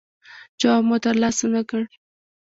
[0.59, 1.81] جواب مو ترلاسه نه کړ.